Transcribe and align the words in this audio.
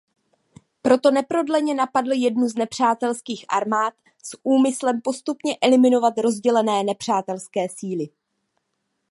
Proto 0.81 1.11
neprodleně 1.11 1.73
napadl 1.75 2.11
jednu 2.11 2.49
z 2.49 2.55
nepřátelských 2.55 3.45
armád 3.49 3.93
s 4.23 4.39
úmyslem 4.43 5.01
postupně 5.01 5.57
eliminovat 5.61 6.17
rozdělené 6.17 6.83
nepřátelské 6.83 7.69
síly. 7.69 8.09